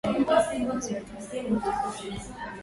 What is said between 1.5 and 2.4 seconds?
ni viongozi halali